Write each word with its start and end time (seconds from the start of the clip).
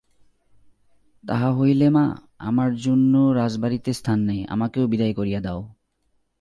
তাহা 1.23 1.49
হইলে 1.53 1.89
মা, 1.89 2.05
আমার 2.39 2.75
জন্যও 2.75 3.33
রাজবাড়িতে 3.33 3.93
স্থান 3.93 4.19
নাই, 4.19 4.39
আমাকেও 4.49 4.85
বিদায় 4.87 5.13
করিয়া 5.13 5.39
দাও। 5.39 5.61